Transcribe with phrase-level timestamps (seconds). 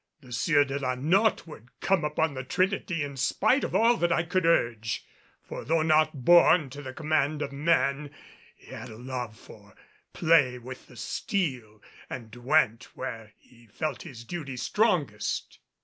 [0.21, 4.11] The Sieur de la Notte would come upon the Trinity in spite of all that
[4.11, 5.05] I could urge,
[5.43, 8.09] for though not born to the command of men,
[8.55, 9.75] he had a love for
[10.11, 15.59] play with the steel and went where he felt his duty strongest.